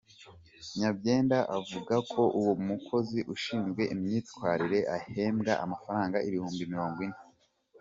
Nyabyenda 0.77 1.37
avuga 1.57 1.95
ko 2.11 2.21
uwo 2.39 2.53
mukozi 2.67 3.19
ushinzwe 3.33 3.83
imyitwarire 3.93 4.79
ahembwa 4.97 5.53
amafaranga 5.65 6.17
ibihumbi 6.27 6.63
mirongo 6.73 6.99
ine. 7.07 7.19